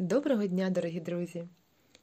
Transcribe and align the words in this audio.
Доброго 0.00 0.46
дня, 0.46 0.70
дорогі 0.70 1.00
друзі! 1.00 1.48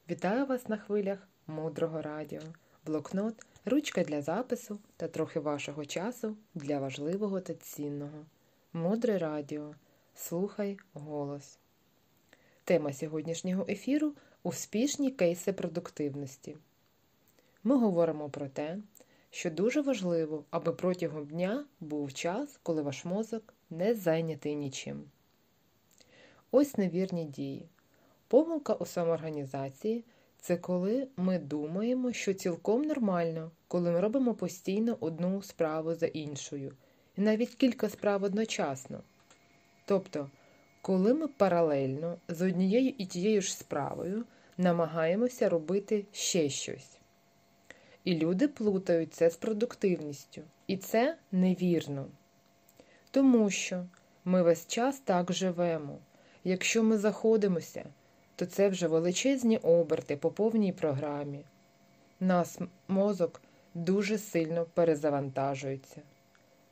Вітаю 0.10 0.46
вас 0.46 0.70
на 0.70 0.78
хвилях 0.78 1.28
мудрого 1.47 2.02
радіо, 2.02 2.42
блокнот, 2.86 3.46
ручка 3.65 4.04
для 4.04 4.21
запису 4.21 4.79
та 4.97 5.08
трохи 5.08 5.40
вашого 5.40 5.86
часу 5.86 6.37
для 6.55 6.79
важливого 6.79 7.42
та 7.42 7.54
цінного. 7.54 8.26
Мудре 8.73 9.18
радіо. 9.18 9.76
Слухай 10.15 10.78
голос. 10.94 11.60
Тема 12.63 12.94
сьогоднішнього 12.94 13.65
ефіру 13.69 14.14
успішні 14.44 15.12
кейси 15.12 15.54
продуктивності. 15.54 16.58
Ми 17.64 17.77
говоримо 17.77 18.30
про 18.30 18.50
те, 18.50 18.77
що 19.30 19.52
дуже 19.52 19.82
важливо, 19.82 20.46
аби 20.50 20.72
протягом 20.72 21.26
дня 21.26 21.66
був 21.80 22.14
час, 22.14 22.59
коли 22.64 22.82
ваш 22.82 23.05
мозок 23.05 23.54
не 23.70 23.94
зайнятий 23.94 24.55
нічим. 24.55 25.04
Ось 26.52 26.77
невірні 26.77 27.26
дії. 27.26 27.70
Помилка 28.28 28.74
у 28.74 28.86
самоорганізації 28.86 30.06
це 30.40 30.58
коли 30.58 31.08
ми 31.18 31.40
думаємо, 31.40 32.14
що 32.14 32.34
цілком 32.34 32.82
нормально, 32.82 33.52
коли 33.68 33.92
ми 33.92 34.00
робимо 34.00 34.34
постійно 34.34 34.98
одну 35.00 35.42
справу 35.42 35.96
за 35.96 36.06
іншою, 36.06 36.74
і 37.18 37.22
навіть 37.22 37.56
кілька 37.56 37.90
справ 37.90 38.24
одночасно. 38.24 39.04
Тобто, 39.86 40.30
коли 40.82 41.14
ми 41.14 41.28
паралельно 41.28 42.18
з 42.28 42.42
однією 42.42 42.94
і 42.98 43.06
тією 43.06 43.42
ж 43.42 43.58
справою 43.58 44.26
намагаємося 44.58 45.50
робити 45.50 46.06
ще 46.12 46.50
щось. 46.50 47.00
І 48.04 48.16
люди 48.16 48.48
плутають 48.48 49.14
це 49.14 49.30
з 49.30 49.36
продуктивністю. 49.38 50.42
І 50.68 50.78
це 50.78 51.18
невірно. 51.32 52.08
Тому 53.12 53.50
що 53.50 53.86
ми 54.26 54.44
весь 54.44 54.67
час 54.67 55.00
так 55.00 55.34
живемо. 55.34 55.98
Якщо 56.44 56.84
ми 56.84 56.98
заходимося, 56.98 57.86
то 58.36 58.45
це 58.45 58.69
вже 58.69 58.88
величезні 58.88 59.58
оберти 59.58 60.17
по 60.17 60.31
повній 60.31 60.73
програмі. 60.73 61.45
Нас 62.19 62.59
мозок 62.88 63.42
дуже 63.73 64.17
сильно 64.17 64.66
перезавантажується. 64.73 66.02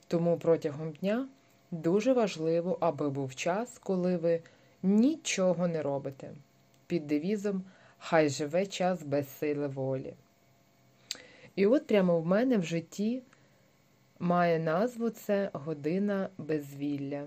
Тому 0.07 0.37
протягом 0.37 0.91
дня 0.91 1.27
дуже 1.71 2.13
важливо, 2.13 2.77
аби 2.79 3.09
був 3.09 3.35
час, 3.35 3.77
коли 3.77 4.17
ви 4.17 4.41
нічого 4.83 5.67
не 5.67 5.81
робите. 5.81 6.31
Під 6.87 7.07
девізом 7.07 7.63
Хай 8.05 8.29
живе 8.29 8.65
час 8.65 9.03
без 9.03 9.37
сили 9.37 9.67
волі. 9.67 10.13
І 11.55 11.65
от 11.65 11.87
прямо 11.87 12.19
в 12.19 12.25
мене 12.25 12.57
в 12.57 12.63
житті 12.63 13.23
має 14.19 14.59
назву 14.59 15.09
це 15.09 15.49
година 15.53 16.29
безвілля. 16.37 17.25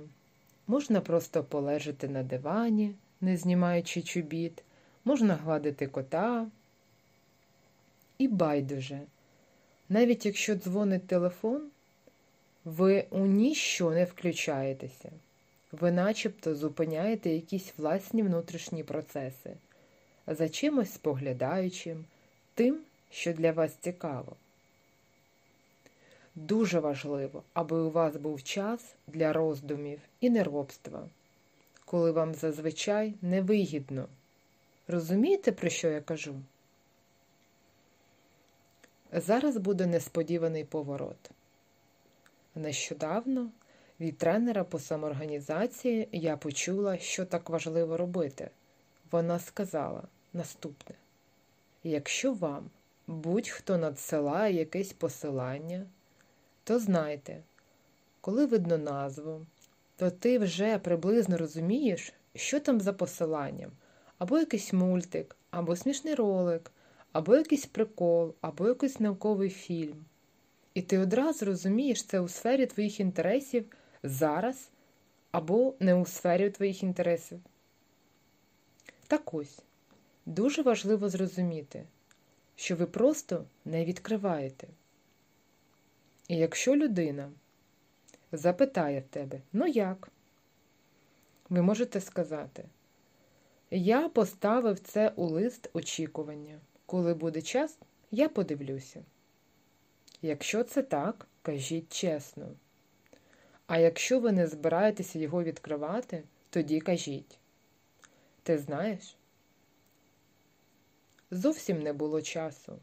Можна 0.66 1.00
просто 1.00 1.44
полежати 1.44 2.08
на 2.08 2.22
дивані, 2.22 2.94
не 3.26 3.36
знімаючи 3.36 4.02
чобіт, 4.02 4.62
можна 5.04 5.34
гладити 5.34 5.86
кота. 5.86 6.46
І 8.18 8.28
байдуже, 8.28 9.00
навіть 9.88 10.26
якщо 10.26 10.54
дзвонить 10.54 11.06
телефон, 11.06 11.62
ви 12.64 13.04
у 13.10 13.26
ніщо 13.26 13.90
не 13.90 14.04
включаєтеся, 14.04 15.10
ви 15.72 15.90
начебто 15.90 16.54
зупиняєте 16.54 17.30
якісь 17.30 17.72
власні 17.78 18.22
внутрішні 18.22 18.84
процеси, 18.84 19.50
за 20.26 20.48
чимось 20.48 20.92
споглядаючим, 20.92 22.04
тим, 22.54 22.78
що 23.10 23.32
для 23.32 23.52
вас 23.52 23.74
цікаво. 23.74 24.36
Дуже 26.34 26.80
важливо, 26.80 27.42
аби 27.52 27.76
у 27.76 27.90
вас 27.90 28.16
був 28.16 28.42
час 28.42 28.94
для 29.06 29.32
роздумів 29.32 30.00
і 30.20 30.30
неробства, 30.30 31.08
коли 31.86 32.12
вам 32.12 32.34
зазвичай 32.34 33.14
невигідно. 33.22 34.08
Розумієте, 34.88 35.52
про 35.52 35.68
що 35.68 35.88
я 35.88 36.00
кажу? 36.00 36.34
Зараз 39.12 39.56
буде 39.56 39.86
несподіваний 39.86 40.64
поворот. 40.64 41.30
Нещодавно 42.54 43.50
від 44.00 44.18
тренера 44.18 44.64
по 44.64 44.78
самоорганізації 44.78 46.08
я 46.12 46.36
почула, 46.36 46.98
що 46.98 47.24
так 47.24 47.50
важливо 47.50 47.96
робити. 47.96 48.50
Вона 49.10 49.38
сказала 49.38 50.02
наступне: 50.32 50.94
якщо 51.84 52.32
вам 52.32 52.70
будь-хто 53.06 53.78
надсилає 53.78 54.54
якесь 54.54 54.92
посилання, 54.92 55.86
то 56.64 56.78
знайте, 56.78 57.42
коли 58.20 58.46
видно 58.46 58.78
назву, 58.78 59.46
то 59.96 60.10
ти 60.10 60.38
вже 60.38 60.78
приблизно 60.78 61.38
розумієш, 61.38 62.12
що 62.34 62.60
там 62.60 62.80
за 62.80 62.92
посиланням, 62.92 63.70
або 64.18 64.38
якийсь 64.38 64.72
мультик, 64.72 65.36
або 65.50 65.76
смішний 65.76 66.14
ролик, 66.14 66.72
або 67.12 67.36
якийсь 67.36 67.66
прикол, 67.66 68.34
або 68.40 68.68
якийсь 68.68 69.00
науковий 69.00 69.50
фільм. 69.50 70.04
І 70.74 70.82
ти 70.82 70.98
одразу 70.98 71.44
розумієш 71.44 72.04
це 72.04 72.20
у 72.20 72.28
сфері 72.28 72.66
твоїх 72.66 73.00
інтересів 73.00 73.66
зараз 74.02 74.70
або 75.30 75.74
не 75.80 75.94
у 75.94 76.06
сфері 76.06 76.50
твоїх 76.50 76.82
інтересів. 76.82 77.40
Так 79.06 79.34
ось, 79.34 79.62
дуже 80.26 80.62
важливо 80.62 81.08
зрозуміти, 81.08 81.84
що 82.56 82.76
ви 82.76 82.86
просто 82.86 83.44
не 83.64 83.84
відкриваєте. 83.84 84.68
І 86.28 86.36
якщо 86.36 86.76
людина 86.76 87.30
запитає 88.32 89.00
в 89.00 89.04
тебе, 89.04 89.40
ну 89.52 89.66
як? 89.66 90.08
Ви 91.48 91.62
можете 91.62 92.00
сказати, 92.00 92.64
я 93.70 94.08
поставив 94.08 94.78
це 94.78 95.12
у 95.16 95.26
лист 95.26 95.70
очікування. 95.72 96.60
Коли 96.86 97.14
буде 97.14 97.42
час, 97.42 97.78
я 98.10 98.28
подивлюся. 98.28 99.04
Якщо 100.22 100.64
це 100.64 100.82
так, 100.82 101.26
кажіть 101.42 101.92
чесно. 101.92 102.48
А 103.66 103.78
якщо 103.78 104.20
ви 104.20 104.32
не 104.32 104.46
збираєтеся 104.46 105.18
його 105.18 105.42
відкривати, 105.42 106.22
тоді 106.50 106.80
кажіть. 106.80 107.38
Ти 108.42 108.58
знаєш? 108.58 109.16
Зовсім 111.30 111.82
не 111.82 111.92
було 111.92 112.22
часу. 112.22 112.78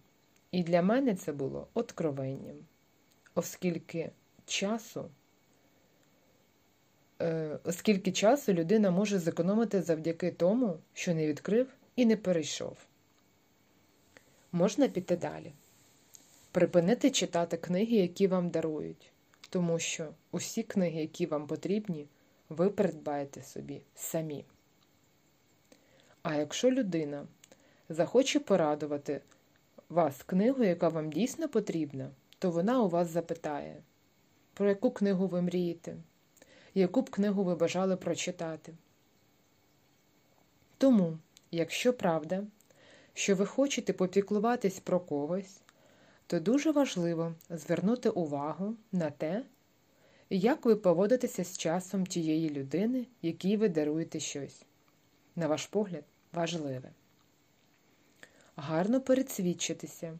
І 0.51 0.63
для 0.63 0.81
мене 0.81 1.15
це 1.15 1.33
було 1.33 1.67
откровенням, 1.73 2.55
оскільки 3.35 4.11
часу, 4.45 5.09
е, 7.23 7.59
оскільки 7.63 8.11
часу 8.11 8.53
людина 8.53 8.91
може 8.91 9.19
зекономити 9.19 9.81
завдяки 9.81 10.31
тому, 10.31 10.77
що 10.93 11.13
не 11.13 11.27
відкрив 11.27 11.67
і 11.95 12.05
не 12.05 12.17
перейшов. 12.17 12.77
Можна 14.51 14.87
піти 14.87 15.17
далі. 15.17 15.53
Припинити 16.51 17.11
читати 17.11 17.57
книги, 17.57 17.97
які 17.97 18.27
вам 18.27 18.49
дарують, 18.49 19.11
тому 19.49 19.79
що 19.79 20.09
усі 20.31 20.63
книги, 20.63 21.01
які 21.01 21.25
вам 21.25 21.47
потрібні, 21.47 22.07
ви 22.49 22.69
придбаєте 22.69 23.41
собі 23.41 23.81
самі. 23.95 24.45
А 26.21 26.35
якщо 26.35 26.71
людина 26.71 27.27
захоче 27.89 28.39
порадувати 28.39 29.21
вас 29.89 30.23
книгу, 30.23 30.63
яка 30.63 30.89
вам 30.89 31.11
дійсно 31.11 31.49
потрібна, 31.49 32.09
то 32.39 32.51
вона 32.51 32.81
у 32.81 32.89
вас 32.89 33.07
запитає, 33.07 33.81
про 34.53 34.69
яку 34.69 34.91
книгу 34.91 35.27
ви 35.27 35.41
мрієте, 35.41 35.95
яку 36.75 37.01
б 37.01 37.09
книгу 37.09 37.43
ви 37.43 37.55
бажали 37.55 37.97
прочитати. 37.97 38.73
Тому, 40.77 41.17
якщо 41.51 41.93
правда, 41.93 42.43
що 43.13 43.35
ви 43.35 43.45
хочете 43.45 43.93
попіклуватись 43.93 44.79
про 44.79 44.99
когось, 44.99 45.61
то 46.27 46.39
дуже 46.39 46.71
важливо 46.71 47.33
звернути 47.49 48.09
увагу 48.09 48.75
на 48.91 49.09
те, 49.09 49.43
як 50.29 50.65
ви 50.65 50.75
поводитеся 50.75 51.43
з 51.43 51.57
часом 51.57 52.05
тієї 52.05 52.49
людини, 52.49 53.07
якій 53.21 53.57
ви 53.57 53.69
даруєте 53.69 54.19
щось. 54.19 54.65
На 55.35 55.47
ваш 55.47 55.65
погляд, 55.65 56.03
важливе. 56.33 56.91
Гарно 58.55 59.01
передсвідчитися, 59.01 60.19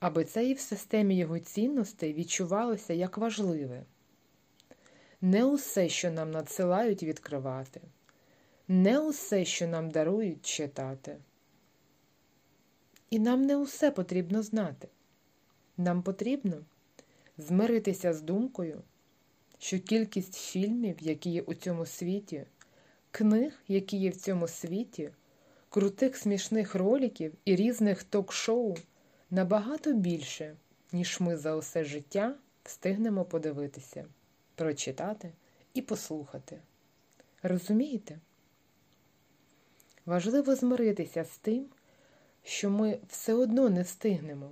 аби 0.00 0.24
це 0.24 0.46
і 0.46 0.54
в 0.54 0.60
системі 0.60 1.16
його 1.16 1.38
цінностей 1.38 2.14
відчувалося 2.14 2.92
як 2.92 3.18
важливе. 3.18 3.82
Не 5.22 5.44
усе, 5.44 5.88
що 5.88 6.10
нам 6.10 6.30
надсилають 6.30 7.02
відкривати, 7.02 7.80
не 8.68 9.00
усе, 9.00 9.44
що 9.44 9.66
нам 9.66 9.90
дарують 9.90 10.46
читати. 10.46 11.16
І 13.10 13.18
нам 13.18 13.42
не 13.42 13.56
усе 13.56 13.90
потрібно 13.90 14.42
знати. 14.42 14.88
Нам 15.76 16.02
потрібно 16.02 16.64
змиритися 17.38 18.14
з 18.14 18.22
думкою, 18.22 18.82
що 19.58 19.80
кількість 19.80 20.34
фільмів, 20.34 20.96
які 21.00 21.30
є 21.30 21.42
у 21.42 21.54
цьому 21.54 21.86
світі, 21.86 22.46
книг, 23.10 23.52
які 23.68 23.96
є 23.96 24.10
в 24.10 24.16
цьому 24.16 24.48
світі, 24.48 25.10
крутих 25.68 26.16
смішних 26.16 26.74
роликів 26.74 27.34
і 27.44 27.56
різних 27.56 28.02
ток-шоу 28.02 28.76
набагато 29.30 29.92
більше, 29.92 30.56
ніж 30.92 31.20
ми 31.20 31.36
за 31.36 31.56
усе 31.56 31.84
життя 31.84 32.34
встигнемо 32.64 33.24
подивитися, 33.24 34.04
прочитати 34.60 35.32
і 35.74 35.82
послухати. 35.82 36.58
Розумієте? 37.42 38.18
Важливо 40.06 40.54
змиритися 40.54 41.24
з 41.24 41.38
тим, 41.38 41.66
що 42.42 42.70
ми 42.70 42.98
все 43.08 43.34
одно 43.34 43.68
не 43.68 43.82
встигнемо. 43.82 44.50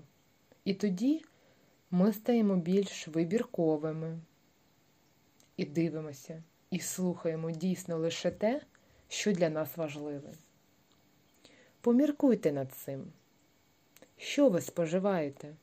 І 0.64 0.74
тоді 0.74 1.24
ми 1.90 2.12
стаємо 2.12 2.56
більш 2.56 3.08
вибірковими 3.08 4.18
і 5.56 5.64
дивимося, 5.64 6.42
і 6.70 6.80
слухаємо 6.80 7.50
дійсно 7.50 7.98
лише 7.98 8.30
те, 8.30 8.62
що 9.08 9.32
для 9.32 9.50
нас 9.50 9.76
важливе. 9.76 10.32
Поміркуйте 11.80 12.52
над 12.52 12.72
цим. 12.72 13.12
Що 14.16 14.48
ви 14.48 14.60
споживаєте? 14.60 15.56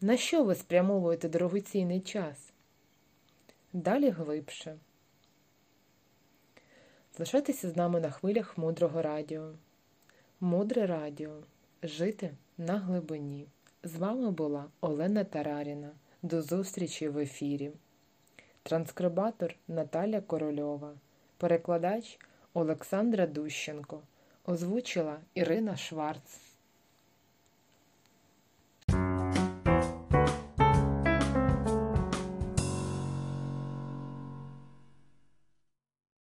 На 0.00 0.16
що 0.16 0.44
ви 0.44 0.54
спрямовуєте 0.54 1.28
дорогоцінний 1.28 2.00
час? 2.00 2.50
Далі 3.72 4.10
глибше. 4.10 4.78
Залишайтеся 7.16 7.70
з 7.70 7.76
нами 7.76 8.00
на 8.00 8.10
хвилях 8.10 8.58
мудрого 8.58 9.02
радіо. 9.02 9.52
Мудре 10.40 10.86
радіо. 10.86 11.42
Жити 11.82 12.34
на 12.58 12.78
глибині. 12.78 13.46
З 13.82 13.96
вами 13.96 14.30
була 14.30 14.70
Олена 14.80 15.24
Тараріна. 15.24 15.90
До 16.22 16.42
зустрічі 16.42 17.08
в 17.08 17.18
ефірі. 17.18 17.72
Транскрибатор 18.62 19.54
Наталя 19.68 20.20
Корольова. 20.20 20.94
Перекладач 21.36 22.18
Олександра 22.54 23.26
Дущенко. 23.26 24.02
Озвучила 24.44 25.20
Ірина 25.34 25.76
Шварц. 25.76 26.49